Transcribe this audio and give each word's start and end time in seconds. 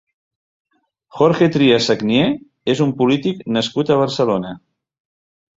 Jorge 1.17 1.49
Trías 1.57 1.89
Sagnier 1.91 2.25
és 2.75 2.83
un 2.89 2.97
polític 3.03 3.47
nascut 3.59 3.93
a 3.97 4.03
Barcelona. 4.03 4.59